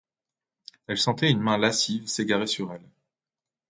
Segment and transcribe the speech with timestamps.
[0.87, 2.89] Elle sentait une main lascive s’égarer sur elle.